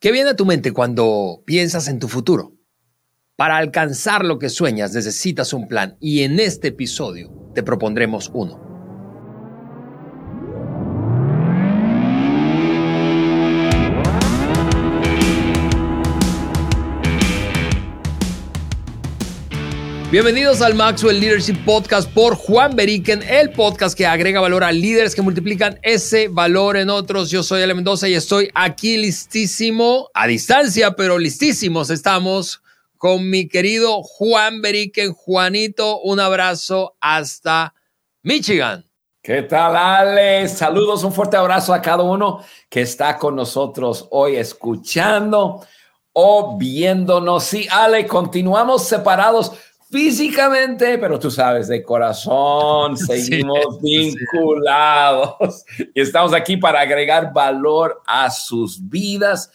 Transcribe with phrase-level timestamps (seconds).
[0.00, 2.54] ¿Qué viene a tu mente cuando piensas en tu futuro?
[3.36, 8.69] Para alcanzar lo que sueñas necesitas un plan y en este episodio te propondremos uno.
[20.10, 25.14] Bienvenidos al Maxwell Leadership Podcast por Juan Beriken, el podcast que agrega valor a líderes
[25.14, 27.30] que multiplican ese valor en otros.
[27.30, 32.60] Yo soy Ale Mendoza y estoy aquí listísimo, a distancia, pero listísimos estamos
[32.98, 35.12] con mi querido Juan Beriken.
[35.12, 37.72] Juanito, un abrazo hasta
[38.24, 38.84] Michigan.
[39.22, 40.48] ¿Qué tal, Ale?
[40.48, 45.64] Saludos, un fuerte abrazo a cada uno que está con nosotros hoy escuchando
[46.12, 47.44] o viéndonos.
[47.44, 49.52] Sí, Ale, continuamos separados
[49.90, 58.30] físicamente, pero tú sabes, de corazón, seguimos vinculados y estamos aquí para agregar valor a
[58.30, 59.50] sus vidas.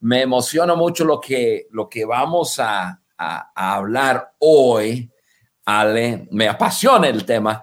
[0.00, 2.96] Me emociona mucho lo que, lo que vamos a,
[3.54, 5.10] hablar hoy,
[5.66, 6.26] Ale.
[6.30, 7.62] Me apasiona el tema.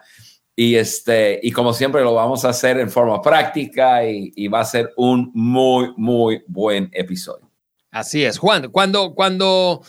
[0.55, 4.59] Y, este, y como siempre lo vamos a hacer en forma práctica y, y va
[4.59, 7.49] a ser un muy, muy buen episodio.
[7.89, 8.69] Así es, Juan.
[8.69, 9.81] Cuando, cuando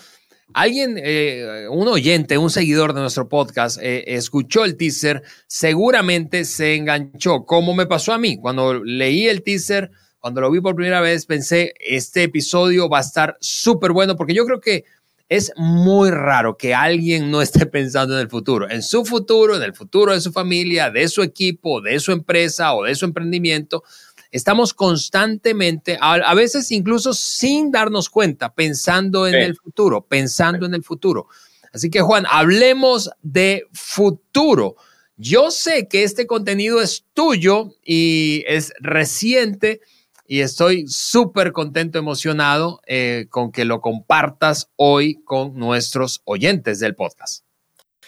[0.54, 6.74] Alguien, eh, un oyente, un seguidor de nuestro podcast, eh, escuchó el teaser, seguramente se
[6.74, 8.38] enganchó, como me pasó a mí.
[8.38, 9.90] Cuando leí el teaser,
[10.20, 14.34] cuando lo vi por primera vez, pensé, este episodio va a estar súper bueno, porque
[14.34, 14.84] yo creo que
[15.28, 19.62] es muy raro que alguien no esté pensando en el futuro, en su futuro, en
[19.62, 23.84] el futuro de su familia, de su equipo, de su empresa o de su emprendimiento.
[24.30, 30.84] Estamos constantemente, a, veces incluso sin darnos cuenta, pensando en el futuro, pensando en el
[30.84, 31.28] futuro.
[31.72, 34.76] Así que Juan, hablemos de futuro.
[35.16, 39.80] Yo sé que este contenido es tuyo y es reciente
[40.26, 46.94] y estoy súper contento, emocionado eh, con que lo compartas hoy con nuestros oyentes del
[46.94, 47.44] podcast.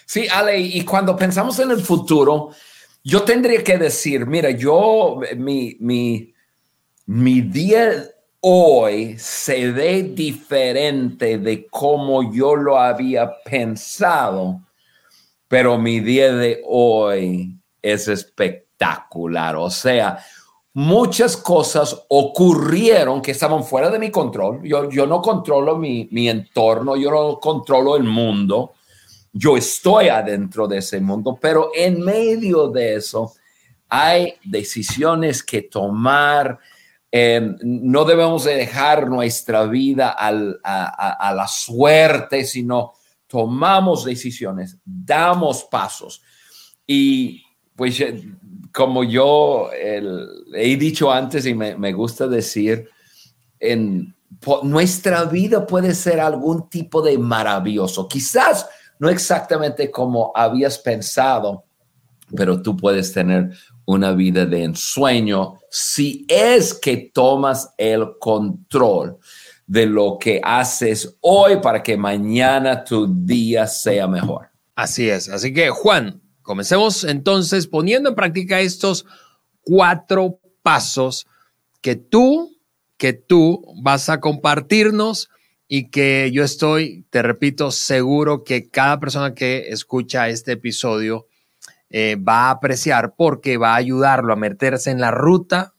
[0.05, 2.51] Sí, Ale, y cuando pensamos en el futuro,
[3.03, 6.35] yo tendría que decir, mira, yo, mi, mi,
[7.07, 8.05] mi día
[8.41, 14.61] hoy se ve diferente de cómo yo lo había pensado,
[15.49, 19.57] pero mi día de hoy es espectacular.
[19.57, 20.19] O sea,
[20.75, 24.63] muchas cosas ocurrieron que estaban fuera de mi control.
[24.63, 28.75] Yo, yo no controlo mi, mi entorno, yo no controlo el mundo
[29.33, 33.33] yo estoy adentro de ese mundo, pero en medio de eso
[33.89, 36.59] hay decisiones que tomar.
[37.11, 42.93] Em, no debemos dejar nuestra vida a, la suerte, sino
[43.27, 46.23] tomamos decisiones, damos pasos.
[46.87, 47.43] Y
[47.75, 48.23] pues eh,
[48.73, 52.89] como yo he dicho antes y me, gusta decir,
[53.59, 54.15] en,
[54.63, 58.09] nuestra vida puede ser algún tipo de maravilloso.
[58.09, 58.69] Quizás
[59.01, 61.65] no exactamente como habías pensado,
[62.37, 63.51] pero tú puedes tener
[63.87, 69.19] una vida de ensueño si es que tomas el control
[69.67, 74.51] de lo que haces hoy para que mañana tu día sea mejor.
[74.77, 75.29] Así es.
[75.29, 79.07] Así que, Juan, comencemos entonces poniendo en práctica estos
[79.63, 81.27] cuatro pasos
[81.81, 82.55] que tú,
[82.99, 85.31] que tú vas a compartirnos
[85.73, 91.29] y que yo estoy, te repito, seguro que cada persona que escucha este episodio
[91.91, 95.75] eh, va a apreciar porque va a ayudarlo a meterse en la ruta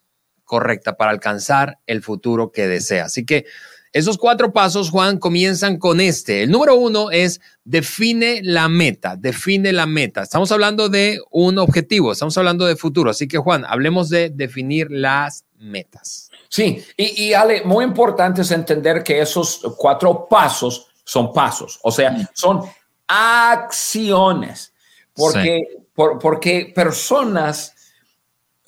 [0.46, 3.04] correcta para alcanzar el futuro que desea.
[3.04, 3.44] Así que
[3.92, 6.44] esos cuatro pasos, Juan, comienzan con este.
[6.44, 10.22] El número uno es define la meta, define la meta.
[10.22, 13.10] Estamos hablando de un objetivo, estamos hablando de futuro.
[13.12, 16.31] Así que, Juan, hablemos de definir las metas.
[16.54, 22.12] Sí, y, Ale, muy importante es entender que esos cuatro pasos son pasos, o sea,
[22.12, 22.28] mm.
[22.34, 22.62] son
[23.08, 24.74] acciones,
[25.14, 25.62] porque,
[25.96, 27.74] porque personas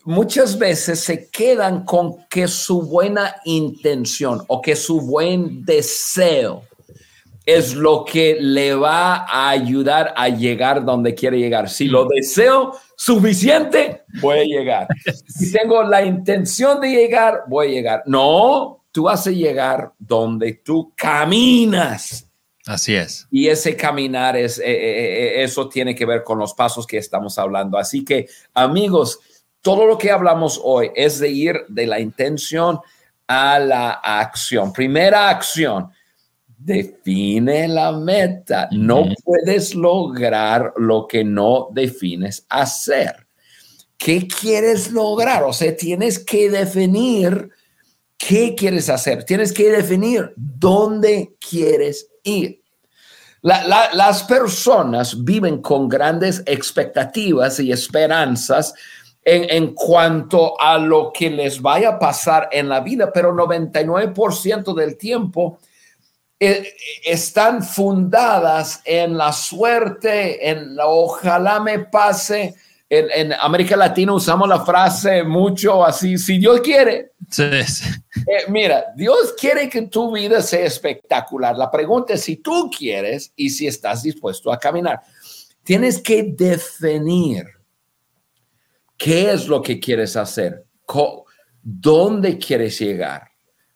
[0.05, 6.63] muchas veces se quedan con que su buena intención o que su buen deseo
[7.45, 11.69] es lo que le va a ayudar a llegar donde quiere llegar.
[11.69, 14.87] Si lo deseo suficiente, voy a llegar.
[15.27, 18.03] Si tengo la intención de llegar, voy a llegar.
[18.05, 22.29] No, tú vas a llegar donde tú caminas.
[22.65, 23.27] Así es.
[23.29, 26.97] Y ese caminar es, eh, eh, eh, eso tiene que ver con los pasos que
[26.97, 27.77] estamos hablando.
[27.77, 29.19] Así que, amigos,
[29.61, 32.79] todo lo que hablamos hoy es de ir de la intención
[33.27, 34.71] a la acción.
[34.71, 35.89] Primera acción,
[36.65, 38.69] define la meta.
[38.71, 43.27] No puedes lograr lo que no defines hacer.
[43.97, 45.43] ¿Qué quieres lograr?
[45.43, 47.51] O sea, tienes que definir
[48.25, 49.25] ¿Qué quieres hacer?
[49.25, 52.61] Tienes que definir dónde quieres ir.
[53.41, 58.73] las personas viven con grandes expectativas y esperanzas
[59.25, 64.73] en, en, cuanto a lo que les vaya a pasar en la vida, pero 99%
[64.73, 65.59] del tiempo
[67.03, 72.55] están fundadas en la suerte, en la ojalá me pase,
[72.89, 77.13] en, América Latina usamos la frase mucho así, si Dios quiere.
[77.39, 81.57] Eh, mira, Dios quiere que tu vida sea espectacular.
[81.57, 85.01] La pregunta es si tú quieres y si estás dispuesto a caminar.
[85.63, 87.45] Tienes que definir
[88.97, 90.63] qué es lo que quieres hacer,
[91.61, 93.29] dónde quieres llegar.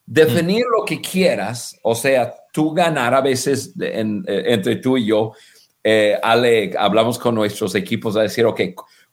[0.05, 4.03] Definir lo que quieras, o sea, tú ganar a veces eh,
[4.47, 5.33] entre tú y yo,
[5.83, 8.61] eh, Ale, hablamos con nuestros equipos a decir, ok,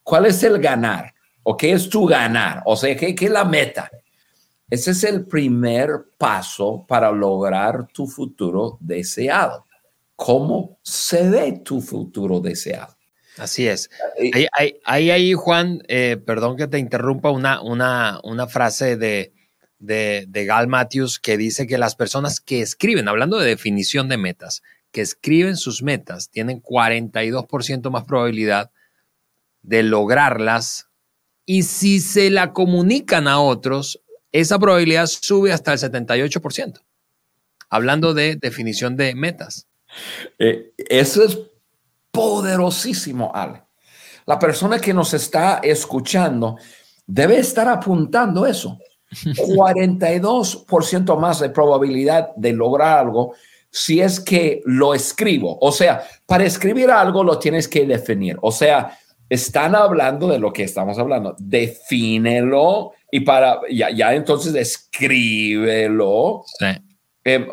[0.04, 1.14] ¿Cuál es el ganar?
[1.42, 2.62] ¿O qué es tu ganar?
[2.66, 3.90] O sea, ¿qué, es la meta?
[4.70, 9.66] Ese es el primer paso para lograr tu futuro deseado.
[10.14, 12.94] ¿Cómo se ve tu futuro deseado?
[13.38, 13.90] Así es.
[14.52, 19.32] Ahí, ahí, Juan, eh, perdón que te interrumpa, una, una, una frase de,
[19.86, 24.18] de, de, Gal Matthews que dice que las personas que escriben, hablando de definición de
[24.18, 28.70] metas, que escriben sus metas, tienen 42% más probabilidad
[29.62, 30.88] de lograrlas
[31.46, 34.00] y si se la comunican a otros,
[34.32, 36.80] esa probabilidad sube hasta el 78%.
[37.68, 39.66] Hablando de definición de metas.
[40.38, 41.38] Eh, eso es
[42.10, 43.62] poderosísimo, Ale.
[44.26, 46.56] La persona que nos está escuchando
[47.06, 48.78] debe estar apuntando eso.
[49.14, 53.34] 42% más de probabilidad de lograr algo
[53.70, 55.58] si es que lo escribo.
[55.60, 58.36] O sea, para escribir algo lo tienes que definir.
[58.40, 58.96] O sea,
[59.28, 61.34] están hablando de lo que estamos hablando.
[61.38, 66.44] Defínelo y para ya, ya entonces escríbelo.
[67.24, 67.48] Em,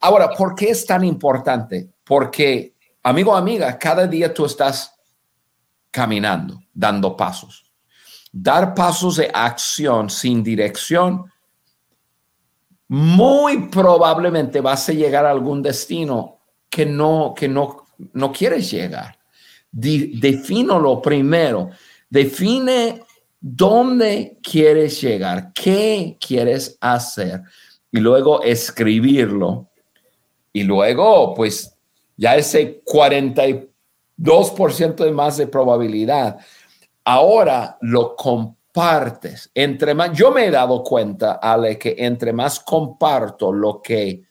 [0.00, 1.90] ahora, ¿por qué es tan importante?
[2.04, 4.94] Porque, amigo, amiga, cada día tú estás
[5.90, 7.69] caminando, dando pasos.
[8.32, 11.24] Dar pasos de acción sin dirección,
[12.88, 16.38] muy probablemente vas a llegar a algún destino
[16.68, 19.20] que no, que no, no quieres llegar
[19.72, 21.70] lo primero.
[22.08, 23.02] Define
[23.40, 27.42] dónde quieres llegar, qué quieres hacer
[27.92, 29.68] y luego escribirlo.
[30.52, 31.72] Y luego, pues,
[32.16, 36.38] ya ese 42% de más de probabilidad.
[37.04, 39.50] Ahora lo compartes.
[39.54, 44.22] Entre más, yo me he dado cuenta, Ale, que entre más comparto lo que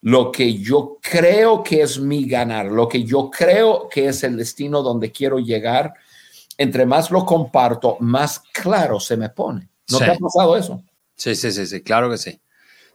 [0.00, 4.36] lo que yo creo que es mi ganar, lo que yo creo que es el
[4.36, 5.92] destino donde quiero llegar,
[6.56, 9.68] entre más lo comparto, más claro se me pone.
[9.90, 10.82] ¿No te ha pasado eso?
[11.16, 12.40] Sí, sí, sí, sí, claro que sí.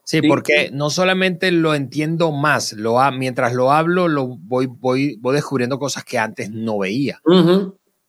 [0.05, 5.35] Sí, porque no solamente lo entiendo más, lo mientras lo hablo, lo voy, voy, voy
[5.35, 7.21] descubriendo cosas que antes no veía.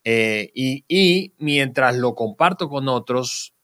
[0.04, 3.54] Eh, y, y mientras lo comparto con otros,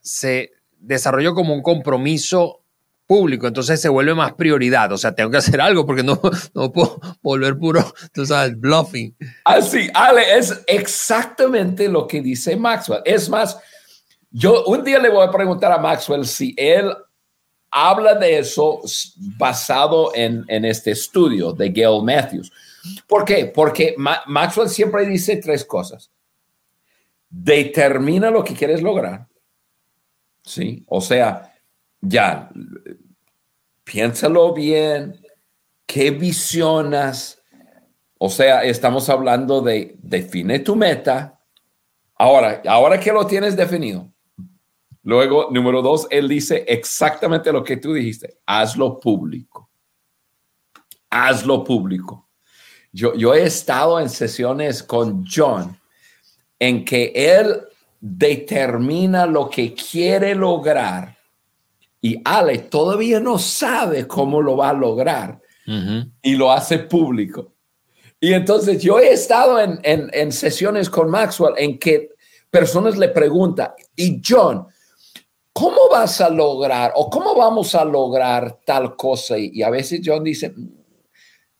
[0.00, 2.62] se desarrolló como un compromiso
[3.08, 4.92] público, entonces se vuelve más prioridad.
[4.92, 6.20] O sea, tengo que hacer algo porque no,
[6.54, 9.16] no puedo volver puro, tú sabes, bluffing.
[9.44, 13.00] Así, Ale, es exactamente lo que dice Maxwell.
[13.04, 13.58] Es más,
[14.30, 16.92] yo un día le voy a preguntar a Maxwell si él
[17.70, 18.80] habla de eso
[19.36, 22.52] basado en, en este estudio de Gail Matthews.
[23.06, 23.46] ¿Por qué?
[23.46, 26.10] Porque Maxwell siempre dice tres cosas.
[27.28, 29.26] Determina lo que quieres lograr.
[30.42, 31.52] Sí, o sea,
[32.00, 32.50] ya,
[33.84, 35.20] piénsalo bien,
[35.86, 37.42] qué visionas.
[38.18, 41.38] O sea, estamos hablando de define tu meta.
[42.14, 44.10] Ahora, ahora que lo tienes definido.
[45.02, 48.38] Luego, número dos, él dice exactamente lo que tú dijiste.
[48.46, 49.70] Hazlo público.
[51.10, 52.28] Hazlo público.
[52.92, 55.78] Yo, yo he estado en sesiones con John
[56.58, 57.62] en que él
[58.00, 61.18] determina lo que quiere lograr
[62.00, 65.40] y Ale todavía no sabe cómo lo va a lograr
[66.22, 67.52] y lo hace público.
[68.18, 72.08] Y entonces yo he estado en, en, sesiones con Maxwell en que
[72.50, 74.66] personas le preguntan, y John,
[75.58, 79.38] ¿cómo vas a lograr o cómo vamos a lograr tal cosa?
[79.38, 80.54] Y, a veces John dice,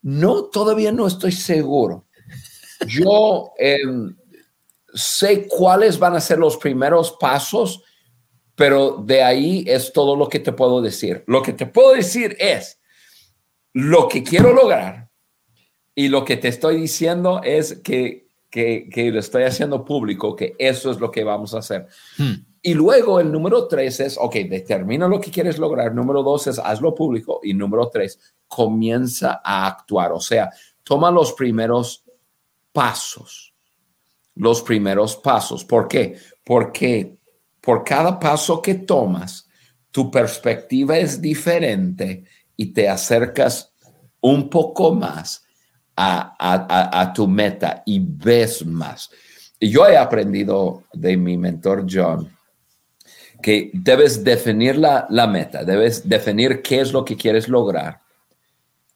[0.02, 2.07] no, todavía no estoy seguro.
[2.87, 4.17] Yo em,
[4.95, 7.83] sé cuáles van a ser los primeros pasos
[8.59, 11.23] pero de ahí es todo lo que te puedo decir.
[11.28, 12.81] Lo que te puedo decir es
[13.73, 15.09] lo que quiero lograr
[15.95, 20.90] y lo que te estoy diciendo es que, que, lo estoy haciendo público, que eso
[20.90, 21.87] es lo que vamos a hacer.
[22.17, 22.48] Hmm.
[22.62, 25.95] Y luego el número tres es, ok, determina lo que quieres lograr.
[25.95, 27.41] Número dos es hazlo público.
[27.43, 30.12] Y número tres, comienza a actuar.
[30.12, 30.50] O sea,
[30.83, 32.05] toma los primeros
[32.73, 33.55] pasos.
[34.35, 35.65] Los primeros pasos.
[35.65, 36.17] ¿Por qué?
[36.45, 37.19] Porque
[37.61, 39.49] por cada paso que tomas,
[39.91, 42.25] tu perspectiva es diferente
[42.57, 43.73] y te acercas
[44.21, 45.45] un poco más
[45.97, 49.11] a, tu meta y ves más.
[49.61, 52.38] Yo he aprendido de mi mentor John
[53.42, 58.00] que debes definir la, la meta, debes definir qué es lo que quieres lograr,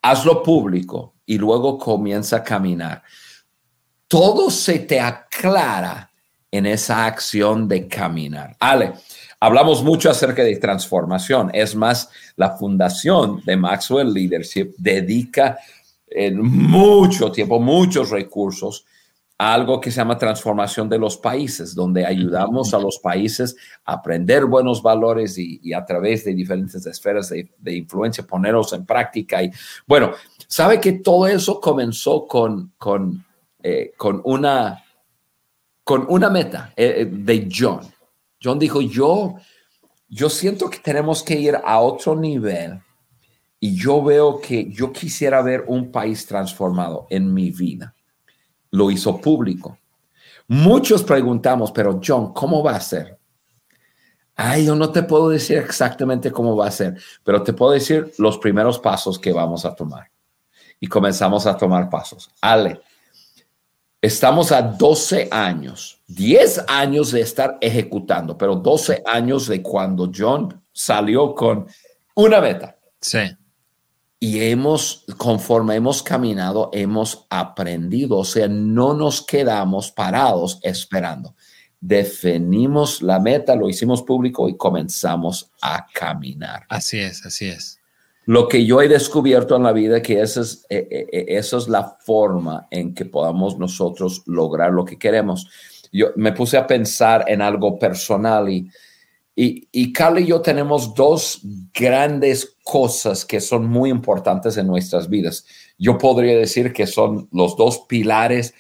[0.03, 3.03] hazlo público y luego comienza a caminar.
[4.09, 6.11] Todo se te aclara
[6.51, 8.57] en esa acción de caminar.
[8.61, 8.93] Ale,
[9.41, 11.51] hablamos mucho acerca de transformación.
[11.55, 15.59] Es más, la fundación de Maxwell Leadership dedica
[16.07, 18.85] en mucho tiempo, muchos recursos
[19.43, 23.95] a algo que se llama transformación de los países, donde ayudamos a los países a
[23.95, 29.43] aprender buenos valores y, a través de diferentes esferas de, influencia ponerlos en práctica.
[29.43, 29.51] Y
[29.85, 30.13] bueno,
[30.47, 33.25] sabe que todo eso comenzó con, con,
[33.61, 34.81] eh, con, una,
[35.83, 37.81] con una meta eh, eh, de John.
[38.41, 39.35] John dijo, yo,
[40.09, 42.81] yo siento que tenemos que ir a otro nivel
[43.59, 47.93] y yo veo que yo quisiera ver un país transformado en mi vida.
[48.73, 49.79] Lo hizo público.
[50.49, 53.19] Muchos preguntamos, pero John, ¿cómo va a ser?
[54.35, 58.13] Ay, yo no te puedo decir exactamente cómo va a ser, pero te puedo decir
[58.19, 60.11] los primeros pasos que vamos a tomar.
[60.81, 62.29] Y comenzamos a tomar pasos.
[62.41, 62.81] Ale,
[64.01, 70.61] estamos a 12 años, 10 años de estar ejecutando, pero 12 años de cuando John
[70.73, 71.67] salió con
[72.15, 72.77] una meta.
[73.01, 73.37] Sí
[74.23, 81.35] y hemos, conforme hemos caminado, hemos aprendido, o sea, no nos quedamos parados esperando.
[81.81, 86.67] Definimos la meta, lo hicimos público y comenzamos a caminar.
[86.69, 87.81] Así es, así es.
[88.25, 91.57] Lo que yo he descubierto en la vida que esa es, eh, eh, eh, esa
[91.57, 95.49] es la forma en que podamos nosotros lograr lo que queremos.
[95.91, 98.71] Yo me puse a pensar en algo personal y
[99.35, 101.41] y, y y yo tenemos dos
[101.73, 105.47] grandes cosas que son muy importantes en nuestras vidas.
[105.79, 108.55] Yo podría decir que son los dos pilares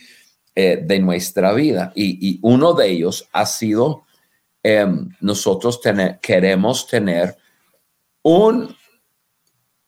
[0.55, 4.05] eh, de nuestra vida y, uno de ellos ha sido
[4.63, 5.81] em, nosotros
[6.21, 7.37] queremos tener
[8.23, 8.75] un,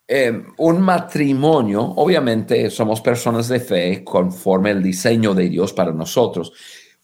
[0.06, 1.82] em, un matrimonio.
[1.96, 6.52] Obviamente somos personas de fe conforme el diseño de Dios para nosotros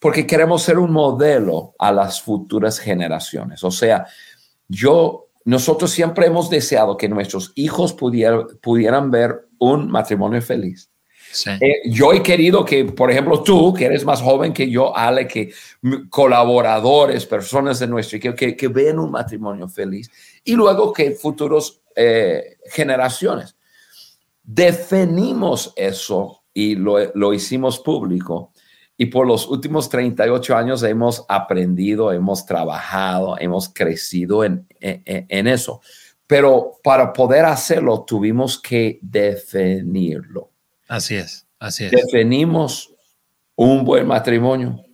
[0.01, 3.63] porque queremos ser un modelo a las futuras generaciones.
[3.63, 4.07] O sea,
[4.67, 10.91] yo, nosotros siempre hemos deseado que nuestros hijos pudieran ver un matrimonio feliz.
[11.61, 15.29] Eh, yo he querido que, por ejemplo, tú, que eres más joven que yo, Ale,
[15.29, 15.53] que
[16.09, 20.11] colaboradores, personas de nuestro equipo, que, que vean un matrimonio feliz
[20.43, 23.55] y luego que futuros eh, generaciones.
[24.43, 28.53] Definimos eso y lo, lo hicimos público
[29.01, 35.81] y por los últimos 38 años hemos aprendido, hemos trabajado, hemos crecido en, en, eso.
[36.27, 40.51] Pero para poder hacerlo tuvimos que definirlo.
[40.87, 41.93] Así es, así es.
[41.93, 42.93] Definimos
[43.57, 44.85] un buen matrimonio,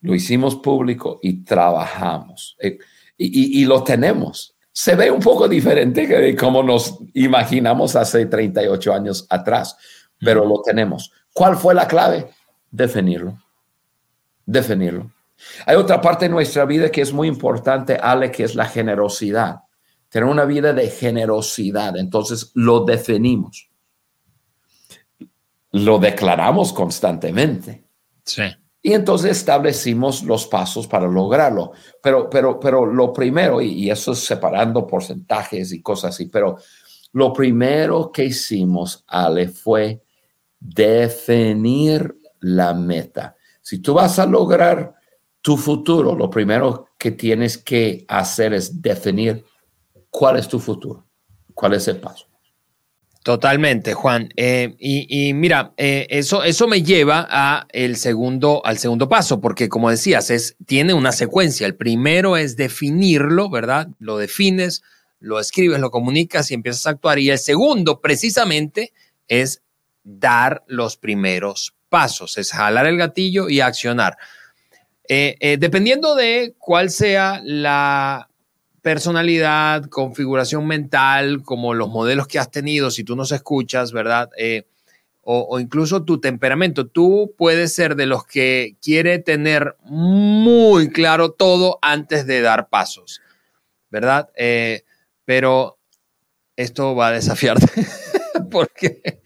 [0.00, 2.56] lo hicimos público y trabajamos.
[2.58, 2.78] Eh,
[3.18, 4.56] y, y, lo tenemos.
[4.72, 9.76] Se ve un poco diferente de cómo nos imaginamos hace 38 años atrás,
[10.20, 11.12] pero lo tenemos.
[11.34, 12.30] ¿Cuál fue la clave?
[12.70, 13.38] Definirlo.
[14.44, 15.10] Definirlo.
[15.66, 19.60] Hay otra parte de nuestra vida que es muy importante, Ale, que es la generosidad.
[20.08, 21.96] Tener una vida de generosidad.
[21.96, 23.68] Entonces lo definimos.
[25.72, 27.84] Lo declaramos constantemente.
[28.24, 28.44] Sí.
[28.80, 31.72] Y entonces establecimos los pasos para lograrlo.
[32.02, 36.56] Pero, pero, pero lo primero, y, y eso es separando porcentajes y cosas así, pero
[37.12, 40.02] lo primero que hicimos, Ale, fue
[40.60, 42.16] definir
[42.46, 43.36] la meta.
[43.60, 44.94] Si tú vas a lograr
[45.40, 49.44] tu futuro, lo primero que tienes que hacer es definir
[50.10, 51.04] cuál es tu futuro,
[51.54, 52.26] cuál es el paso.
[53.24, 54.28] Totalmente, Juan.
[54.36, 59.68] Eh, y, mira, eh, eso, eso me lleva a el segundo, al segundo paso, porque
[59.68, 61.66] como decías, es, tiene una secuencia.
[61.66, 63.88] El primero es definirlo, ¿verdad?
[63.98, 64.82] Lo defines,
[65.18, 67.18] lo escribes, lo comunicas y empiezas a actuar.
[67.18, 68.92] Y el segundo, precisamente,
[69.26, 69.62] es
[70.04, 74.16] dar los primeros pasos, es jalar el gatillo y accionar.
[75.08, 78.28] Eh, eh, dependiendo de cuál sea la
[78.82, 84.30] personalidad, configuración mental, como los modelos que has tenido, si tú nos escuchas, ¿verdad?
[84.36, 84.66] Eh,
[85.28, 86.86] o, incluso tu temperamento.
[86.86, 93.20] Tú puedes ser de los que quiere tener muy claro todo antes de dar pasos,
[93.90, 94.30] ¿verdad?
[95.24, 95.76] Pero
[96.54, 97.66] esto va a desafiarte
[98.50, 99.20] porque,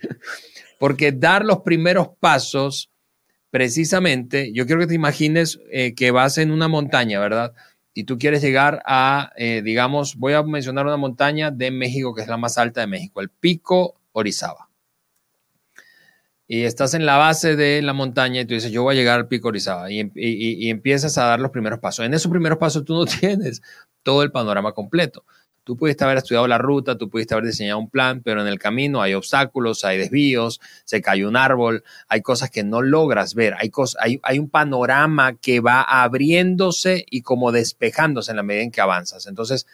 [0.81, 2.91] porque dar los primeros pasos,
[3.51, 7.53] precisamente, yo quiero que te imagines eh, que vas en una montaña, ¿verdad?
[7.93, 12.23] Y tú quieres llegar a, eh, digamos, voy a mencionar una montaña de México que
[12.23, 14.71] es la más alta de México, el Pico Orizaba
[16.53, 19.21] y estás en la base de la montaña y tú dices, yo voy a llegar
[19.21, 22.05] al pico Orizaba y, y, empiezas a dar los primeros pasos.
[22.05, 23.63] En esos primeros pasos tú no tienes
[24.03, 25.25] todo el panorama completo.
[25.71, 28.59] Tú pudiste haber estudiado la ruta, tú pudiste haber diseñado un plan, pero en el
[28.59, 33.55] camino hay obstáculos, hay desvíos, se cae un árbol, hay cosas que no logras ver,
[33.57, 38.65] hay, cosas, hay, hay un panorama que va abriéndose y como despejándose en la medida
[38.65, 39.29] en que avanzas.
[39.29, 39.69] Entonces,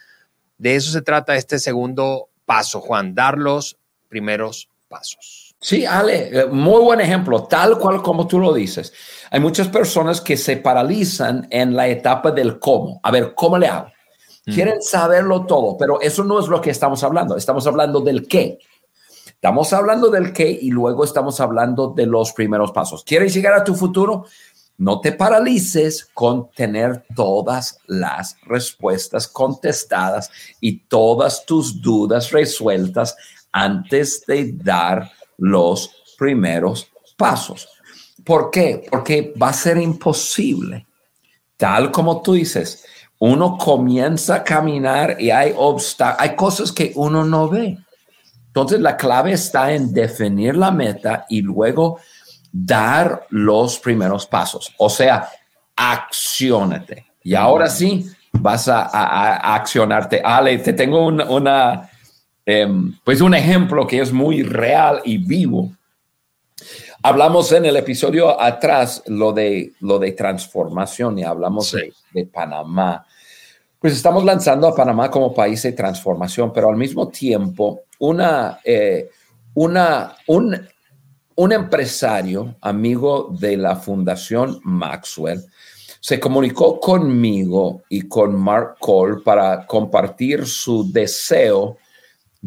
[0.59, 3.79] de eso se trata este segundo paso, Juan, dar los
[4.11, 5.57] primeros pasos.
[5.59, 8.93] Sí, Ale, eh, muy buen ejemplo, tal cual como tú lo dices.
[9.31, 13.01] Hay muchas personas que se paralizan en la etapa del cómo.
[13.03, 13.96] A ver, ¿cómo le hago?
[14.47, 14.53] Mm.
[14.53, 17.37] Quieren saberlo todo, pero eso no es lo que estamos hablando.
[17.37, 18.59] Estamos hablando del qué.
[19.27, 23.05] Estamos hablando del qué y luego estamos hablando de los primeros pasos.
[23.05, 24.25] ¿Quieres llegar a tu futuro?
[24.79, 33.17] No te paralices con tener todas las respuestas contestadas y todas tus dudas resueltas
[33.53, 37.69] antes de dar los primeros pasos.
[38.25, 38.87] ¿Por qué?
[38.91, 40.87] Porque va a ser imposible.
[41.57, 42.85] Tal como tú dices,
[43.19, 47.79] uno comienza a caminar y hay obstáculos, hay cosas que uno no ve.
[48.49, 51.99] Entonces la clave está en definir la meta y luego
[52.53, 54.73] dar los primeros pasos.
[54.79, 55.29] O sea,
[55.77, 57.07] accionate.
[57.23, 60.23] Y ahora sí, vas a, accionarte.
[60.25, 61.91] Ale, te tengo una
[62.49, 65.73] Em, pues un ejemplo que es muy real y vivo.
[67.03, 71.77] Hablamos en el episodio atrás lo de, lo de transformación y hablamos
[72.13, 73.07] de, Panamá.
[73.79, 79.11] Pues estamos lanzando a Panamá como país de transformación, pero al mismo tiempo una, eh,
[79.55, 80.59] una, un,
[81.37, 85.45] un empresario, amigo de la Fundación Maxwell,
[86.01, 91.79] se comunicó conmigo y con Mark Cole para compartir su deseo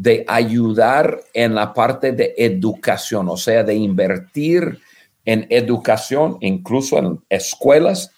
[0.02, 4.80] de ayudar en la parte de educación, o sea, de invertir
[5.26, 8.12] en educación, incluso en escuelas,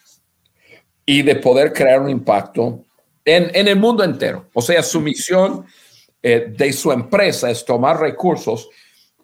[1.06, 2.86] y de poder crear un impacto
[3.26, 4.46] en, el mundo entero.
[4.54, 5.66] O sea, su misión
[6.22, 8.70] eh, de su empresa es tomar recursos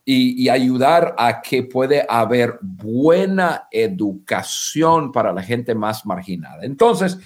[0.03, 6.63] y, ayudar a que puede haber buena educación para la gente más marginada.
[6.63, 7.17] Entonces,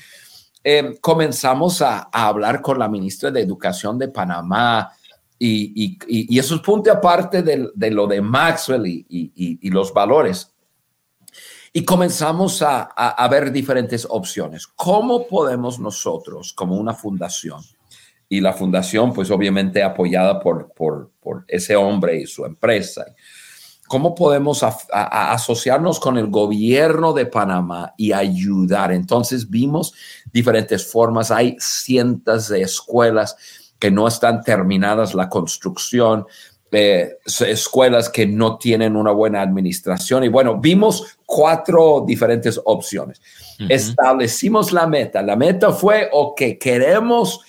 [0.63, 4.91] eh, comenzamos a, hablar con la ministra de Educación de Panamá,
[5.43, 10.53] y, eso es punto aparte de, lo de Maxwell y, los valores.
[11.73, 14.67] Y comenzamos a, ver diferentes opciones.
[14.67, 17.61] ¿Cómo podemos nosotros, como una fundación,
[18.29, 21.11] y la fundación, pues obviamente apoyada por, por,
[21.47, 23.05] ese hombre y su empresa,
[23.87, 28.91] cómo podemos asociarnos con el gobierno de Panamá y ayudar?
[28.91, 29.93] Entonces vimos
[30.31, 31.31] diferentes formas.
[31.31, 33.35] Hay cientos de escuelas
[33.81, 36.27] que no están terminadas la construcción,
[36.71, 40.23] eh, escuelas que no tienen una buena administración.
[40.23, 43.19] Y bueno, vimos cuatro diferentes opciones.
[43.67, 45.23] Establecimos la meta.
[45.23, 47.41] La meta fue, ok, queremos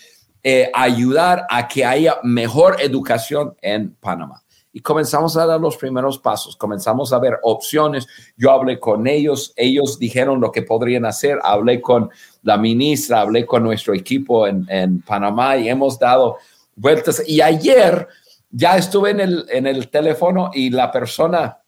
[0.42, 4.42] eh, ayudar a que haya mejor educación en Panamá.
[4.72, 8.06] Y comenzamos a dar los primeros pasos, comenzamos a ver opciones.
[8.36, 12.10] Yo hablé con ellos, ellos dijeron lo que podrían hacer, hablé con
[12.42, 16.38] la ministra, hablé con nuestro equipo en, en Panamá y hemos dado
[16.74, 17.22] vueltas.
[17.26, 18.08] Y ayer
[18.50, 21.58] ya estuve en el, en el teléfono y la persona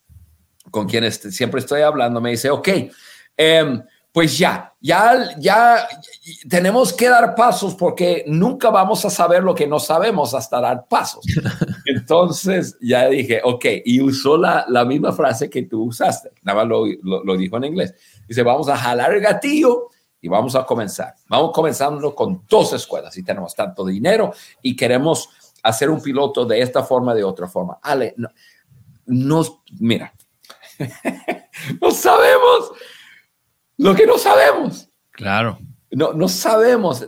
[0.71, 2.69] con quien siempre estoy hablando me dice, ok,
[3.37, 3.83] eh,
[4.15, 5.89] pues ya, ya, ya
[6.49, 10.87] tenemos que dar pasos porque nunca vamos a saber lo que no sabemos hasta dar
[10.87, 11.27] pasos.
[11.85, 16.69] Entonces ya dije, ok, y usó la, la misma frase que tú usaste, nada más
[16.69, 16.85] lo,
[17.25, 17.93] lo, dijo en inglés.
[18.29, 19.89] Dice, vamos a jalar el gatillo
[20.21, 21.17] y vamos a comenzar.
[21.27, 25.29] Vamos comenzando con dos escuelas y tenemos tanto dinero y queremos
[25.65, 27.81] hacer un piloto de esta forma, de otra forma.
[27.83, 28.29] Ale, no,
[29.07, 30.15] no mira,
[31.81, 32.71] no sabemos
[33.79, 34.89] lo que no sabemos.
[35.11, 35.59] Claro.
[35.91, 37.07] No, no sabemos.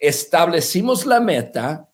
[0.00, 1.88] Establecimos la meta,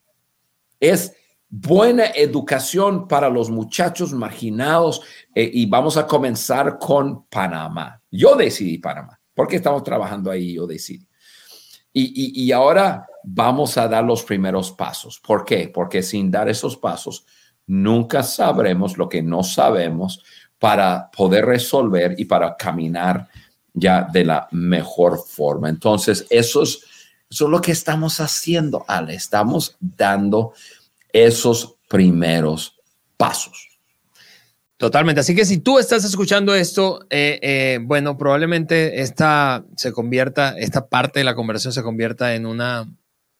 [0.80, 1.14] es
[1.48, 5.02] buena educación para los muchachos marginados
[5.34, 8.02] eh, y vamos a comenzar con Panamá.
[8.10, 11.06] Yo decidí Panamá, porque estamos trabajando ahí, yo decidí.
[11.92, 15.18] Y, y, ahora vamos a dar los primeros pasos.
[15.18, 15.70] ¿Por qué?
[15.72, 17.24] Porque sin dar esos pasos
[17.66, 20.22] nunca sabremos lo que no sabemos
[20.58, 23.28] para poder resolver y para caminar
[23.76, 25.68] ya de la mejor forma.
[25.68, 26.80] Entonces, eso es,
[27.30, 29.14] eso es lo que estamos haciendo, Ale.
[29.14, 30.54] Estamos dando
[31.12, 32.76] esos primeros
[33.16, 33.78] pasos.
[34.78, 35.20] Totalmente.
[35.20, 40.88] Así que si tú estás escuchando esto, eh, eh, bueno, probablemente esta se convierta, esta
[40.88, 42.86] parte de la conversación se convierta en una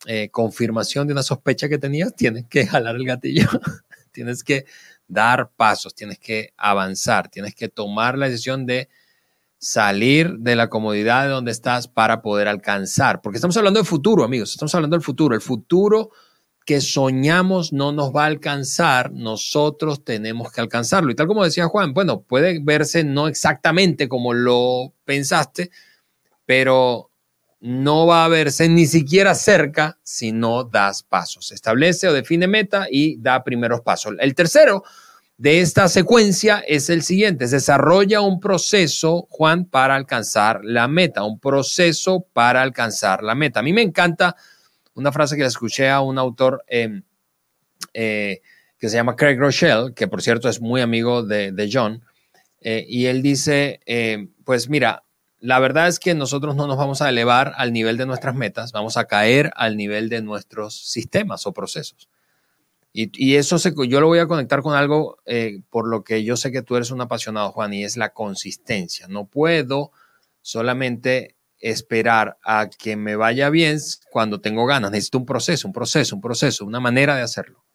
[0.07, 2.15] eh, confirmación de una sospecha que tenías.
[2.15, 3.49] Tienes que jalar el gatillo,
[4.13, 4.65] tienes que
[5.09, 8.89] dar pasos, tienes que avanzar, tienes que tomar la decisión de
[9.59, 13.21] salir de la comodidad de donde estás para poder alcanzar.
[13.23, 15.35] Porque estamos hablando del futuro, amigos, estamos hablando del futuro.
[15.35, 16.11] El futuro
[16.67, 21.13] que soñamos no nos va a alcanzar, nosotros tenemos que alcanzarlo.
[21.13, 25.71] Y tal como decía Juan, bueno, puede verse no exactamente como lo pensaste,
[26.45, 27.11] pero
[27.61, 31.53] no va a verse ni siquiera cerca si no das pasos.
[31.53, 34.15] Establece o define meta y da primeros pasos.
[34.19, 34.83] El tercero
[35.39, 41.39] de esta secuencia es el siguiente, desarrolla un proceso, Juan, para alcanzar la meta, un
[41.39, 43.61] proceso para alcanzar la meta.
[43.61, 44.37] A mí me encanta
[44.95, 47.03] una frase que escuché a un autor em,
[47.93, 48.41] eh,
[48.79, 52.03] que se llama Craig Rochelle, que por cierto es muy amigo de, John,
[52.61, 55.05] eh, y él dice, em, pues mira,
[55.39, 58.73] la verdad es que nosotros no nos vamos a elevar al nivel de nuestras metas,
[58.73, 62.09] vamos a caer al nivel de nuestros sistemas o procesos.
[62.99, 66.51] Y, eso yo lo voy a conectar con algo eh, por lo que yo sé
[66.51, 69.07] que tú eres un apasionado, Juan, y es la consistencia.
[69.07, 69.93] No puedo
[70.41, 73.79] solamente esperar a que me vaya bien
[74.11, 74.91] cuando tengo ganas.
[74.91, 77.67] Necesito un proceso, un proceso, un proceso, una manera de hacerlo.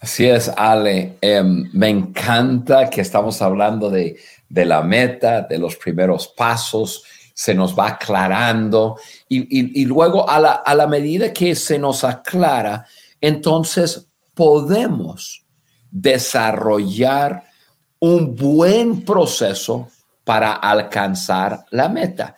[0.00, 1.18] Así es, Ale.
[1.20, 4.16] Em, me encanta que estamos hablando de,
[4.48, 10.74] la meta, de los primeros pasos, se nos va aclarando y, luego a la, a
[10.74, 12.86] la medida que se nos aclara,
[13.26, 15.46] entonces podemos
[15.90, 17.44] desarrollar
[17.98, 19.88] un buen proceso
[20.24, 22.36] para alcanzar la meta.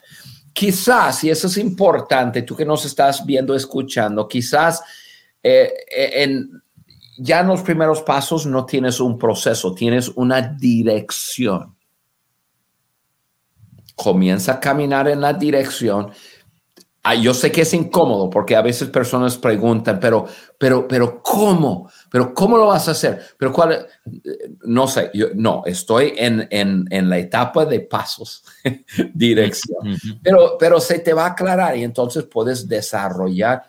[0.53, 4.81] Quizás, y eso es importante, tú que nos estás viendo, escuchando, quizás
[5.43, 6.63] eh, eh, en,
[7.19, 11.75] ya en los primeros pasos no tienes un proceso, tienes una dirección.
[13.97, 16.13] Comienza a caminar en la dirección
[17.15, 20.27] yo sé que es incómodo porque a veces personas preguntan, pero,
[20.59, 21.91] pero, pero, ¿cómo?
[22.11, 23.21] ¿Pero cómo lo vas a hacer?
[23.39, 23.87] Pero cuál,
[24.65, 28.45] no sé, yo no, estoy en, en, en la etapa de pasos,
[29.15, 33.65] dirección, pero, pero se te va a aclarar y entonces puedes desarrollar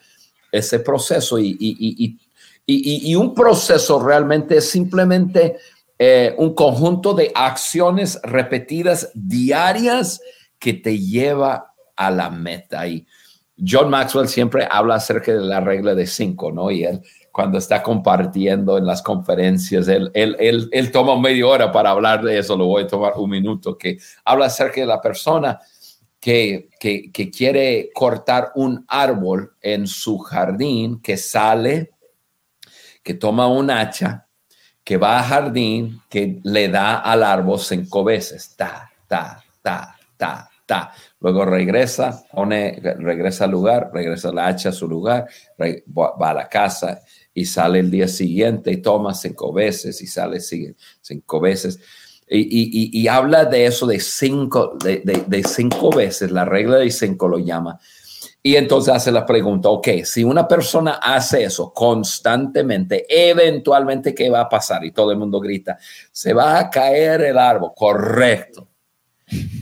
[0.52, 2.18] ese proceso y, y,
[2.66, 5.58] y, y un proceso realmente es simplemente
[6.00, 10.22] eh, un conjunto de acciones repetidas diarias
[10.60, 12.88] que te lleva a la meta.
[12.88, 13.08] Y,
[13.66, 16.70] John Maxwell siempre habla acerca de la regla de cinco, ¿no?
[16.70, 21.92] Y él, cuando está compartiendo en las conferencias, él, él, él, toma media hora para
[21.92, 25.60] hablar de eso, lo voy a tomar un minuto, que habla acerca de la persona
[26.20, 31.92] que, que, que quiere cortar un árbol en su jardín, que sale,
[33.04, 34.28] que toma un hacha,
[34.84, 40.50] que va al jardín, que le da al árbol cinco veces, ta, ta, ta, ta,
[41.20, 45.28] Luego regresa, pone, regresa al lugar, regresa la hacha a su lugar,
[45.60, 47.02] va a la casa
[47.34, 51.80] y sale el día siguiente y toma cinco veces y sale cinco veces.
[52.30, 57.28] Y, y, habla de eso de cinco, de, de, cinco veces, la regla de cinco
[57.28, 57.80] lo llama.
[58.44, 64.42] Y entonces hace la pregunta, ok, si una persona hace eso constantemente, eventualmente, ¿qué va
[64.42, 64.84] a pasar?
[64.84, 65.78] Y todo el mundo grita,
[66.12, 68.67] se va a caer el árbol, correcto.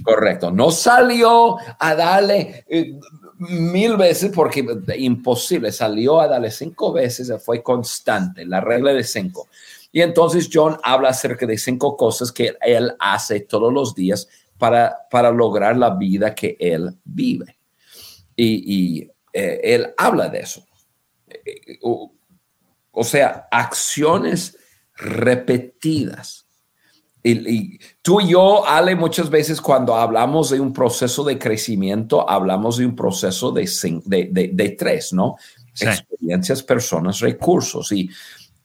[0.03, 0.51] Correcto.
[0.51, 2.99] No salió a darle eh,
[3.39, 4.65] mil veces porque
[4.97, 5.71] imposible.
[5.71, 7.31] Salió a darle cinco veces.
[7.43, 8.45] Fue constante.
[8.45, 9.47] La regla de cinco.
[9.91, 14.95] Y entonces John habla acerca de cinco cosas que él hace todos los días para,
[15.09, 17.57] para lograr la vida que él vive.
[18.35, 20.65] Y, eh, él habla de eso.
[21.27, 24.57] Eh, o sea, acciones
[24.95, 26.44] repetidas
[27.25, 32.77] y, tú y yo, Ale, muchas veces cuando hablamos de un proceso de crecimiento, hablamos
[32.77, 33.67] de un proceso de,
[34.05, 35.35] de, de, tres, ¿no?
[35.79, 37.91] Experiencias, personas, recursos.
[37.91, 38.09] Y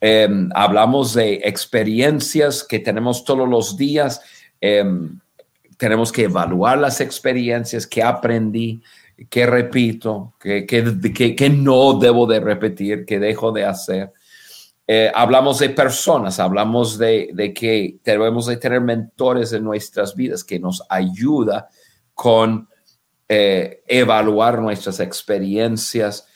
[0.00, 4.20] em, hablamos de experiencias que tenemos todos los días.
[4.60, 5.18] Em,
[5.78, 8.82] tenemos que evaluar las experiencias que aprendí,
[9.30, 14.12] que repito, que, que, que no debo de repetir, que dejo de hacer.
[14.92, 20.58] Eh, hablamos de personas, hablamos de, que debemos de tener mentores en nuestras vidas que
[20.58, 21.68] nos ayuda
[22.12, 22.68] con
[23.28, 26.26] eh, evaluar nuestras experiencias.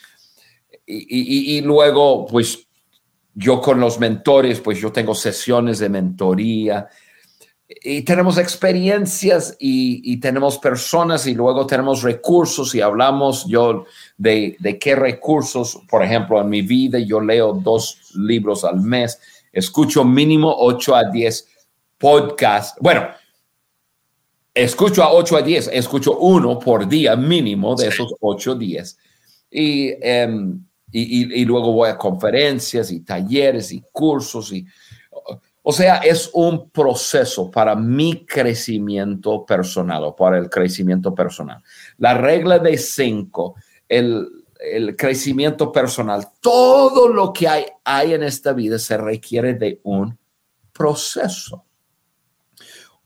[0.86, 2.68] Y, luego, pues,
[3.34, 6.86] yo con los mentores, pues yo tengo sesiones de mentoría.
[7.66, 13.84] Y tenemos experiencias y, tenemos personas y luego tenemos recursos y hablamos yo
[14.16, 19.18] de, de, qué recursos, por ejemplo, en mi vida yo leo dos libros al mes,
[19.52, 21.48] escucho mínimo 8 a 10
[21.98, 22.78] podcasts.
[22.80, 23.08] Bueno,
[24.52, 28.98] escucho a 8 a 10, escucho uno por día mínimo de esos 8 a 10.
[29.50, 34.64] Em, y, y, luego voy a conferencias y talleres y cursos y
[35.66, 41.62] o sea, es un proceso para mi crecimiento personal o para el crecimiento personal.
[41.96, 43.54] La regla de cinco,
[43.88, 49.80] el, el crecimiento personal, todo lo que hay, hay en esta vida se requiere de
[49.84, 50.18] un
[50.72, 51.64] proceso.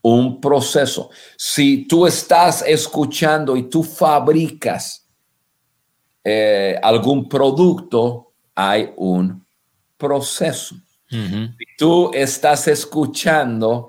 [0.01, 1.11] Un proceso.
[1.37, 5.07] Si tú estás escuchando y tú fabricas
[6.25, 9.47] eh, algún producto, hay un
[9.97, 10.77] proceso.
[11.79, 13.89] Tú estás escuchando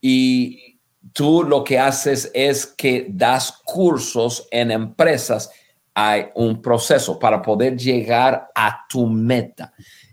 [0.00, 0.78] y
[1.12, 5.50] tú lo que haces es que das cursos en empresas.
[5.94, 9.72] Hay un proceso para poder llegar a tu meta.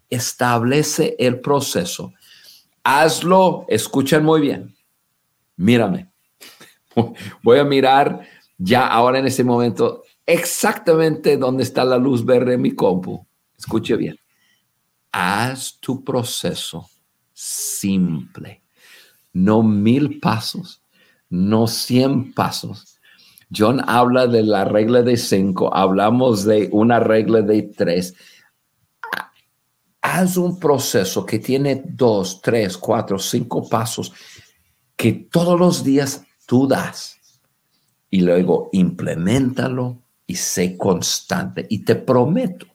[0.09, 2.13] Establece el proceso.
[2.83, 4.75] Hazlo, escuchen muy bien.
[5.57, 6.11] Mírame.
[7.43, 8.21] Voy a mirar
[8.57, 13.25] ya ahora en este momento exactamente dónde está la luz verde en mi compu.
[13.57, 14.17] Escuche bien
[15.15, 16.89] haz tu proceso
[17.31, 18.61] simple.
[19.31, 20.83] No mil pasos,
[21.29, 22.94] no cien pasos.
[23.55, 28.15] John habla de la regla de cinco, hablamos de una regla de tres.
[30.01, 34.13] Haz un proceso que tiene dos, tres, cuatro, cinco pasos
[34.95, 37.19] que todos los días tú das
[38.09, 41.65] y luego implementalo y sé constante.
[41.69, 42.65] Y te prometo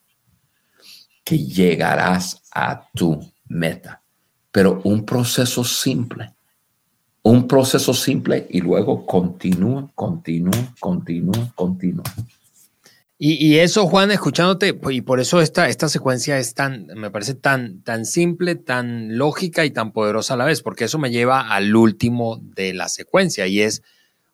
[1.24, 4.02] que llegarás a tu meta.
[4.50, 6.34] Pero un proceso simple,
[7.22, 12.04] un proceso simple y luego continúa, continúa, continúa, continúa.
[13.22, 17.82] Y, eso, Juan, escuchándote, y por eso esta, esta secuencia es tan, me parece tan,
[17.82, 21.76] tan simple, tan lógica y tan poderosa a la vez, porque eso me lleva al
[21.76, 23.82] último de la secuencia y es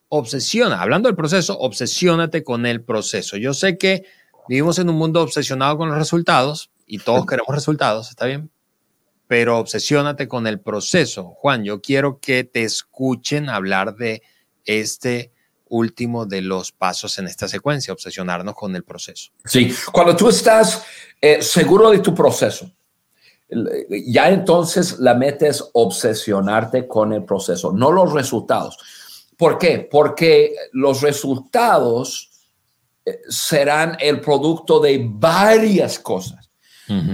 [0.08, 0.80] obsesiona.
[0.80, 3.36] Hablando del proceso, obsesiónate con el proceso.
[3.36, 4.04] Yo sé que
[4.48, 8.50] vivimos en un mundo obsesionado con los resultados, y todos queremos resultados, ¿está bien?
[9.28, 11.34] Pero obsesiónate con el proceso.
[11.36, 14.22] Juan, yo quiero que te escuchen hablar de
[14.64, 15.32] este
[15.68, 19.32] último de los pasos en esta secuencia, obsesionarnos con el proceso.
[19.44, 20.84] Sí, cuando tú estás
[21.20, 22.70] eh, seguro de tu proceso,
[24.06, 28.78] ya entonces la meta es obsesionarte con el proceso, no los resultados.
[29.36, 29.86] ¿Por qué?
[29.90, 32.30] Porque los resultados
[33.04, 36.50] eh, serán el producto de varias cosas.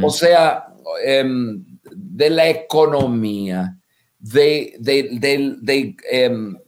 [0.03, 0.67] O sea,
[1.03, 3.79] em, de la economía,
[4.19, 4.79] de,
[6.11, 6.59] em,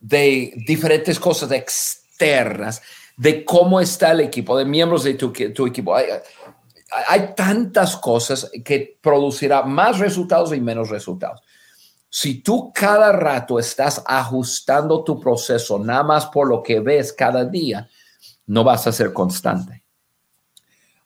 [0.00, 2.82] de, diferentes cosas externas,
[3.16, 5.94] de cómo está el equipo, de miembros de tu, equipo.
[5.94, 6.06] Hay,
[7.08, 11.40] hay tantas cosas que producirá más resultados y menos resultados.
[12.08, 17.44] Si tú cada rato estás ajustando tu proceso nada más por lo que ves cada
[17.44, 17.88] día,
[18.46, 19.81] no vas a ser constante.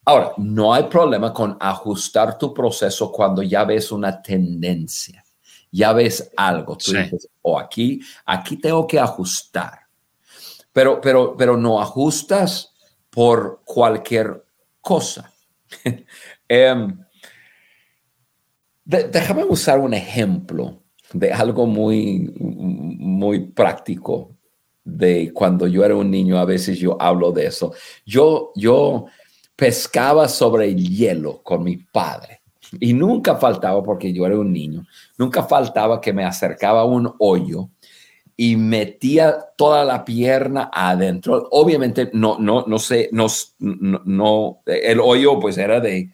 [0.08, 5.24] Ahora, no hay problema con ajustar tu proceso cuando ya ves una tendencia,
[5.72, 6.76] ya ves algo.
[6.76, 9.80] Tú dices, o oh, aquí, aquí tengo que ajustar.
[10.72, 12.72] Pero, pero, pero no ajustas
[13.10, 14.44] por cualquier
[14.80, 15.32] cosa.
[16.48, 16.96] Em,
[18.84, 24.36] déjame usar un ejemplo de algo muy, muy práctico
[24.84, 26.38] de cuando yo era un niño.
[26.38, 27.72] A veces yo hablo de eso.
[28.04, 29.06] Yo, yo,
[29.56, 32.42] pescaba sobre el hielo con mi padre.
[32.78, 34.86] Y nunca faltaba, porque yo era un niño,
[35.18, 37.70] nunca faltaba que me acercaba a un hoyo
[38.36, 41.48] y metía toda la pierna adentro.
[41.52, 43.26] Obviamente no, no, no sé, no,
[43.58, 46.10] no, el hoyo pues era de,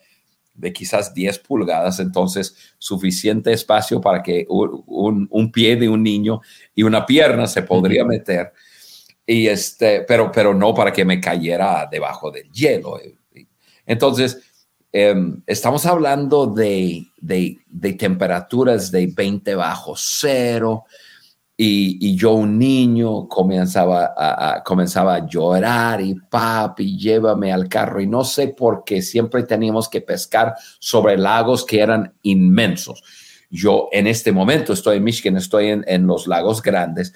[0.55, 6.41] de quizás 10 pulgadas, entonces suficiente espacio para que un, un, pie de un niño
[6.75, 8.53] y una pierna se podría meter.
[9.27, 13.01] Y este, pero, pero no para que me cayera debajo del hielo.
[13.87, 14.41] Entonces,
[14.93, 17.07] em, estamos hablando de,
[17.99, 20.85] temperaturas de 20 bajo cero
[21.57, 28.07] y, yo un niño comenzaba a, comenzaba a llorar y papi, llévame al carro y
[28.07, 33.03] no sé por qué siempre teníamos que pescar sobre lagos que eran inmensos.
[33.51, 37.13] Yo en este momento estoy en Michigan, estoy en, en los lagos grandes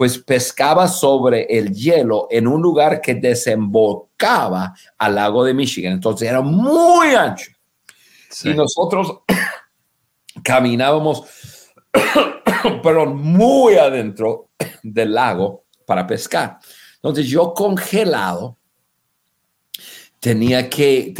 [0.00, 5.92] pues pescaba sobre el hielo en un lugar que desembocaba al lago de Michigan.
[5.92, 7.50] Entonces era muy ancho.
[8.44, 9.18] Y nosotros
[10.42, 11.24] caminábamos,
[12.82, 14.48] pero muy adentro
[14.82, 16.56] del lago para pescar.
[16.94, 18.56] Entonces yo congelado
[20.18, 21.12] tenía que,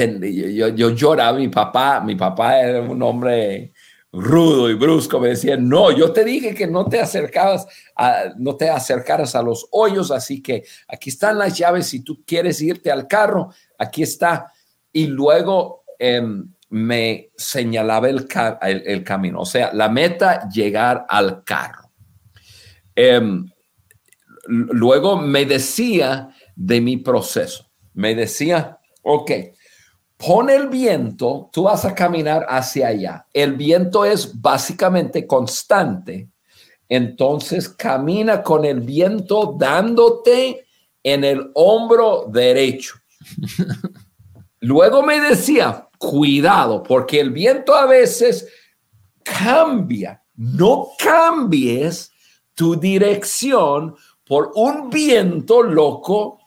[0.55, 3.75] yo, yo, lloraba, mi papá, mi papá era un hombre
[4.13, 8.57] rudo y brusco, me decía, no, yo te dije que no te acercabas, a, no
[8.57, 12.91] te acercaras a los hoyos, así que aquí están las llaves, si tú quieres irte
[12.91, 14.53] al carro, aquí está.
[14.93, 18.27] Y luego em, me señalaba el,
[18.63, 21.91] el, camino, o sea, la meta, llegar al carro.
[22.97, 23.49] Em,
[24.47, 29.31] luego me decía de mi proceso, me decía, ok,
[30.21, 33.27] pon el viento, tú vas a caminar hacia allá.
[33.33, 36.29] El viento es básicamente constante.
[36.89, 40.67] Entonces camina con el viento dándote
[41.03, 42.97] en el hombro derecho.
[44.61, 48.47] Luego me decía, cuidado, porque el viento a veces
[49.23, 50.23] cambia.
[50.35, 52.13] No cambies
[52.55, 53.95] tu dirección
[54.27, 56.40] por un viento loco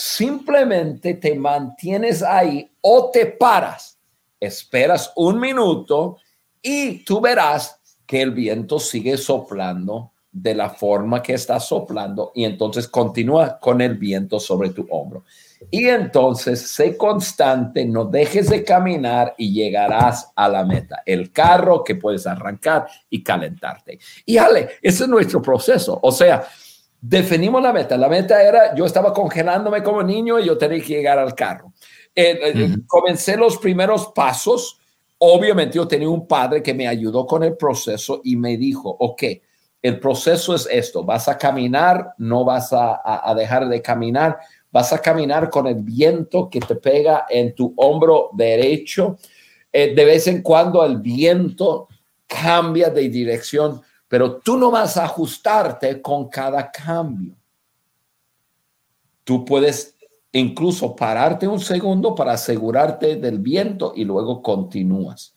[0.00, 3.98] simplemente te mantienes ahí o te paras,
[4.40, 6.16] esperas un minuto
[6.62, 12.44] y tú verás que el viento sigue soplando de la forma que está soplando y
[12.44, 15.24] entonces continúa con el viento sobre tu hombro.
[15.70, 21.84] Y entonces sé constante, no dejes de caminar y llegarás a la meta, el carro
[21.84, 23.98] que puedes arrancar y calentarte.
[24.24, 25.98] Y Ale, ese es nuestro proceso.
[26.02, 26.46] O sea,
[27.00, 27.96] definimos la meta.
[27.96, 31.72] La meta era, yo estaba congelándome como niño y yo tenía que llegar al carro.
[32.14, 34.78] Eh, eh, comencé los primeros pasos.
[35.18, 39.22] Obviamente yo tenía un padre que me ayudó con el proceso y me dijo, ok,
[39.82, 44.38] el proceso es esto, vas a caminar, no vas a, dejar de caminar,
[44.70, 49.16] vas a caminar con el viento que te pega en tu hombro derecho.
[49.72, 51.88] Eh, de vez en cuando el viento
[52.26, 57.36] cambia de dirección pero tú no vas a ajustarte con cada cambio.
[59.22, 59.94] Tú puedes
[60.32, 65.36] incluso pararte un segundo para asegurarte del viento y luego continúas.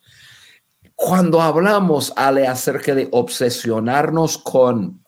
[0.96, 5.06] Cuando hablamos, Ale, acerca de obsesionarnos con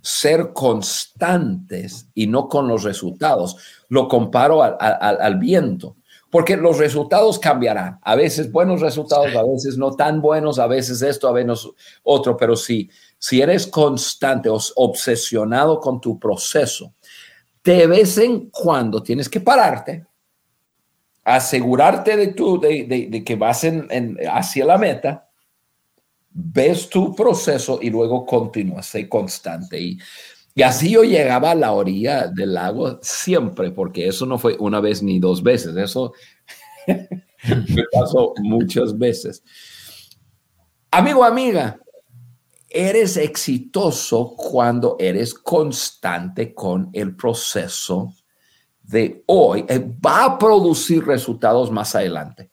[0.00, 3.56] ser constantes y no con los resultados,
[3.88, 5.97] lo comparo al, al viento
[6.30, 7.98] porque los resultados cambiarán.
[8.02, 11.68] A veces buenos resultados, a veces no tan buenos, a veces esto, a veces
[12.02, 16.94] otro, pero si, si eres constante obsesionado con tu proceso,
[17.64, 20.06] de vez en cuando tienes que pararte,
[21.24, 25.28] asegurarte de, tu, de, que vas en, hacia la meta,
[26.30, 29.80] ves tu proceso y luego continúas, sé constante.
[29.80, 29.98] Y,
[30.58, 34.80] y así yo llegaba a la orilla del lago siempre, porque eso no fue una
[34.80, 36.12] vez ni dos veces, eso
[36.88, 39.40] me pasó muchas veces.
[40.90, 41.78] Amigo, amiga,
[42.68, 48.12] eres exitoso cuando eres constante con el proceso
[48.82, 49.64] de hoy.
[49.68, 52.50] Eh, va a producir resultados más adelante.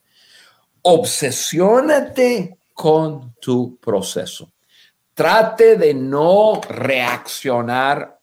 [0.82, 4.52] Obsesiónate con tu proceso.
[5.16, 8.20] Trate de no reaccionar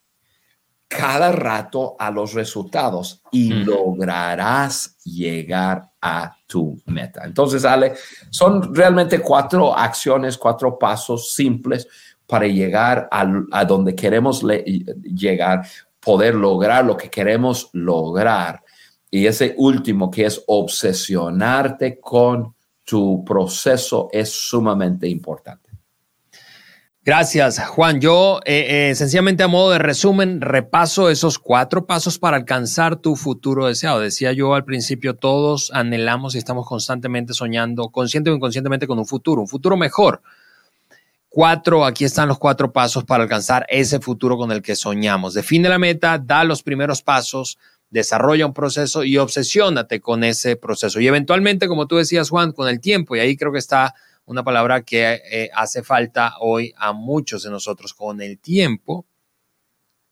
[0.88, 7.23] cada rato a los resultados y lograrás llegar a tu meta.
[7.25, 7.95] Entonces, Ale,
[8.29, 11.88] son realmente cuatro acciones, cuatro pasos simples
[12.27, 15.65] para llegar a, donde queremos llegar,
[15.99, 18.62] poder lograr lo que queremos lograr.
[19.10, 22.53] Y ese último, que es obsesionarte con
[22.84, 25.62] tu proceso, es sumamente importante.
[27.05, 27.99] Gracias, Juan.
[27.99, 33.17] Yo, eh, eh, sencillamente a modo de resumen, repaso esos cuatro pasos para alcanzar tu
[33.17, 33.99] futuro deseado.
[33.99, 39.05] Decía yo al principio, todos anhelamos y estamos constantemente soñando, consciente o inconscientemente, con un
[39.05, 40.21] futuro, un futuro mejor.
[41.27, 45.33] Cuatro, aquí están los cuatro pasos para alcanzar ese futuro con el que soñamos.
[45.33, 47.57] Define la meta, da los primeros pasos,
[47.89, 51.01] desarrolla un proceso y obsesiónate con ese proceso.
[51.01, 53.93] Y eventualmente, como tú decías, Juan, con el tiempo, y ahí creo que está
[54.25, 59.05] una palabra que eh, hace falta hoy a muchos de nosotros con el tiempo,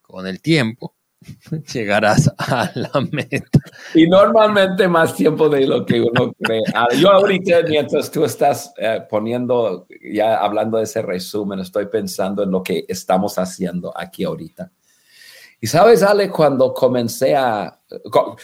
[0.01, 0.95] con el tiempo,
[1.73, 3.59] llegarás a la meta.
[3.93, 6.63] Y normalmente más tiempo de lo que uno cree.
[6.73, 12.43] Ah, yo ahorita, mientras tú estás eh, poniendo, ya hablando de ese resumen, estoy pensando
[12.43, 14.71] en lo que estamos haciendo aquí ahorita.
[15.63, 17.79] Y sabes, Ale, cuando comencé a,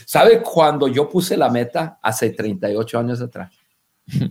[0.05, 3.51] ¿sabes cuando yo puse la meta hace 38 años atrás?
[4.05, 4.21] Esa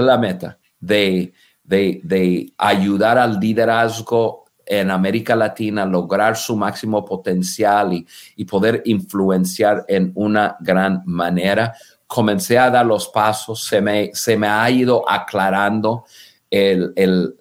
[0.00, 1.32] es la meta de,
[1.64, 8.06] de, ayudar al liderazgo en América Latina a lograr su máximo potencial y,
[8.36, 11.74] y, poder influenciar en una gran manera.
[12.06, 16.04] Comencé a dar los pasos, se me, se me ha ido aclarando
[16.50, 17.36] el, el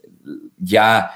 [0.57, 1.11] ya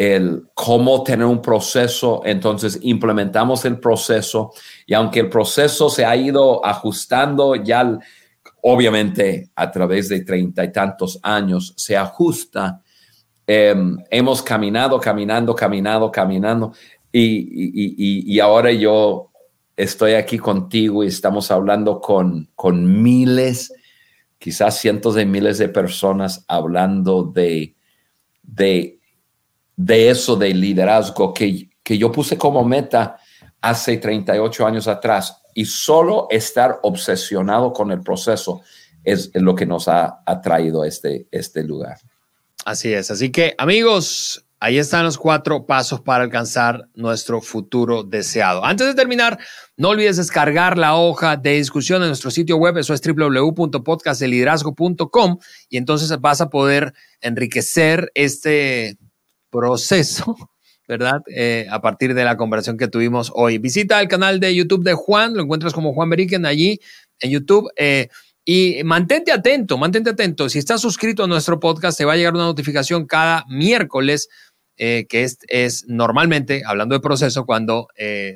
[0.00, 4.50] el cómo tener un proceso, entonces implementamos el proceso
[4.86, 7.98] y aunque el proceso se ha ido ajustando, ya
[8.62, 12.82] obviamente a través de treinta y tantos años se ajusta,
[13.46, 16.72] em, hemos caminado, caminando, caminando, caminando
[17.12, 19.30] y, y, ahora yo
[19.76, 23.72] estoy aquí contigo y estamos hablando con, con miles,
[24.38, 27.74] quizás cientos de miles de personas hablando de,
[28.42, 29.00] de
[29.82, 33.16] de eso de liderazgo que, que yo puse como meta
[33.62, 38.62] hace 38 años atrás y solo estar obsesionado con el proceso
[39.04, 41.98] es lo que nos ha atraído a este, este lugar.
[42.64, 43.10] Así es.
[43.10, 48.64] Así que amigos, ahí están los cuatro pasos para alcanzar nuestro futuro deseado.
[48.64, 49.40] Antes de terminar,
[49.76, 55.38] no olvides descargar la hoja de discusión en nuestro sitio web, eso es www.podcastdeliderazgo.com
[55.68, 58.96] y entonces vas a poder enriquecer este
[59.50, 60.36] proceso,
[60.90, 61.22] ¿verdad?
[61.28, 63.58] Eh, a partir de la conversación que tuvimos hoy.
[63.58, 66.80] Visita el canal de YouTube de Juan, lo encuentras como Juan Beriken allí
[67.20, 67.70] en YouTube.
[67.76, 68.08] Eh,
[68.44, 70.48] y mantente atento, mantente atento.
[70.48, 74.28] Si estás suscrito a nuestro podcast, te va a llegar una notificación cada miércoles,
[74.76, 77.86] eh, que es, es, normalmente, hablando de proceso, cuando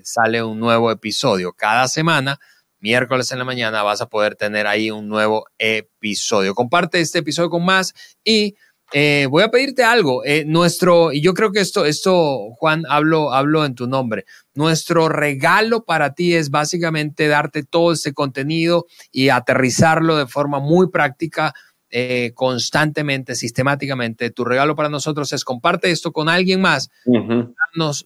[0.05, 1.55] sale un nuevo episodio.
[1.55, 2.39] Cada semana,
[2.79, 6.55] miércoles en la mañana, vas a poder tener ahí un nuevo episodio.
[6.55, 8.55] Comparte este episodio con más y
[8.97, 10.25] eh, voy a pedirte algo.
[10.25, 14.25] Eh, nuestro, y yo creo que esto, esto, Juan, hablo, hablo en tu nombre.
[14.55, 20.91] Nuestro regalo para ti es básicamente darte todo ese contenido y aterrizarlo de forma muy
[20.91, 21.55] práctica
[21.97, 24.31] eh, constantemente, sistemáticamente.
[24.31, 26.91] Tu regalo para nosotros es comparte esto con alguien más.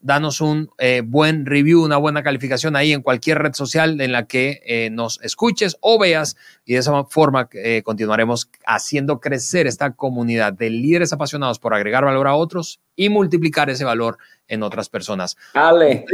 [0.03, 4.27] danos, un eh, buen review, una buena calificación ahí en cualquier red social en la
[4.27, 6.37] que eh, nos escuches o veas
[6.67, 7.49] y de esa forma
[7.83, 13.71] continuaremos haciendo crecer esta comunidad de líderes apasionados por agregar valor a otros y multiplicar
[13.71, 14.19] ese valor
[14.49, 15.37] en otras personas.
[15.55, 16.05] Ale,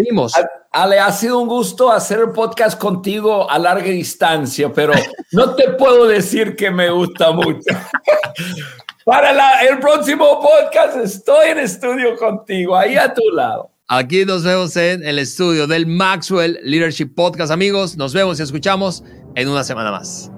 [0.71, 4.93] Ale, ha sido un gusto hacer el podcast contigo a larga distancia, pero
[5.33, 7.61] no te puedo decir que me gusta mucho.
[9.05, 13.71] Para el próximo podcast estoy en estudio contigo, ahí a tu lado.
[13.87, 17.99] Aquí nos vemos en el estudio del Maxwell Leadership Podcast, amigos.
[17.99, 19.05] Nos vemos y escuchamos
[19.35, 20.31] en una semana más.